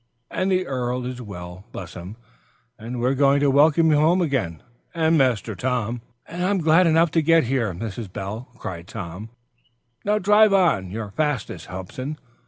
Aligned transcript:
"And 0.31 0.51
the 0.51 0.65
earl 0.65 1.05
is 1.05 1.21
well, 1.21 1.63
bless 1.71 1.93
him! 1.93 2.15
and 2.79 2.99
we 2.99 3.05
are 3.07 3.13
glad 3.13 3.41
to 3.41 3.51
welcome 3.51 3.91
you 3.91 3.97
home 3.97 4.19
again, 4.19 4.63
and 4.95 5.15
Master 5.15 5.53
Tom." 5.53 6.01
"And 6.27 6.43
I'm 6.43 6.57
glad 6.57 6.87
enough 6.87 7.11
to 7.11 7.21
get 7.21 7.43
here, 7.43 7.71
Mrs. 7.71 8.11
Bell," 8.11 8.47
cried 8.57 8.87
Tom. 8.87 9.29
"Now 10.03 10.17
drive 10.17 10.53
on 10.53 10.85
at 10.85 10.91
your 10.91 11.11
fastest, 11.11 11.67
Hobson." 11.67 12.17